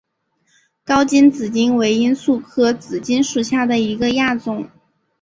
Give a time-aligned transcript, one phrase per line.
[0.83, 4.67] 高茎紫堇为罂粟科紫堇属下的一个亚种。